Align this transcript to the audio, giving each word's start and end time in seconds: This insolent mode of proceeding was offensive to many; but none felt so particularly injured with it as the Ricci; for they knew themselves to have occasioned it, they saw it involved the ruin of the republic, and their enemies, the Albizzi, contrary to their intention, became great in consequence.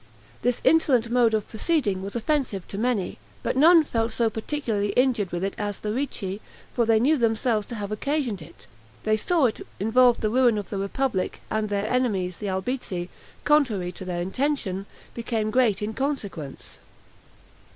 This 0.41 0.61
insolent 0.63 1.11
mode 1.11 1.35
of 1.35 1.47
proceeding 1.47 2.01
was 2.01 2.15
offensive 2.15 2.67
to 2.69 2.79
many; 2.79 3.19
but 3.43 3.55
none 3.55 3.83
felt 3.83 4.11
so 4.11 4.31
particularly 4.31 4.93
injured 4.93 5.31
with 5.31 5.43
it 5.43 5.53
as 5.59 5.77
the 5.79 5.93
Ricci; 5.93 6.41
for 6.73 6.87
they 6.87 6.99
knew 6.99 7.17
themselves 7.19 7.67
to 7.67 7.75
have 7.75 7.91
occasioned 7.91 8.41
it, 8.41 8.65
they 9.03 9.15
saw 9.15 9.45
it 9.45 9.61
involved 9.79 10.21
the 10.21 10.31
ruin 10.31 10.57
of 10.57 10.71
the 10.71 10.79
republic, 10.79 11.39
and 11.51 11.69
their 11.69 11.87
enemies, 11.87 12.37
the 12.37 12.49
Albizzi, 12.49 13.09
contrary 13.43 13.91
to 13.91 14.03
their 14.03 14.23
intention, 14.23 14.87
became 15.13 15.51
great 15.51 15.83
in 15.83 15.93
consequence. 15.93 16.79